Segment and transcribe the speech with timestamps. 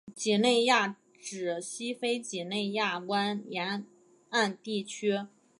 [0.15, 3.85] 几内亚指西非几内亚湾沿
[4.31, 5.27] 岸地区。